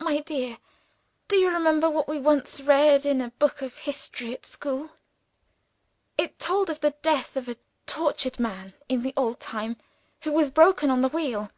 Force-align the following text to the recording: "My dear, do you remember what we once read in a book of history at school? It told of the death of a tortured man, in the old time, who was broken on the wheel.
"My 0.00 0.18
dear, 0.18 0.58
do 1.28 1.36
you 1.36 1.50
remember 1.52 1.88
what 1.88 2.08
we 2.08 2.18
once 2.18 2.60
read 2.60 3.06
in 3.06 3.20
a 3.20 3.30
book 3.30 3.62
of 3.62 3.78
history 3.78 4.34
at 4.34 4.44
school? 4.44 4.90
It 6.18 6.40
told 6.40 6.68
of 6.68 6.80
the 6.80 6.96
death 7.02 7.36
of 7.36 7.48
a 7.48 7.56
tortured 7.86 8.40
man, 8.40 8.72
in 8.88 9.02
the 9.04 9.14
old 9.16 9.38
time, 9.38 9.76
who 10.22 10.32
was 10.32 10.50
broken 10.50 10.90
on 10.90 11.02
the 11.02 11.08
wheel. 11.08 11.52